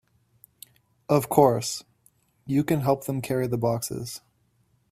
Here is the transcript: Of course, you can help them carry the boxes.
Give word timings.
Of 1.09 1.29
course, 1.29 1.83
you 2.47 2.63
can 2.63 2.81
help 2.81 3.03
them 3.03 3.21
carry 3.21 3.45
the 3.45 3.55
boxes. 3.59 4.21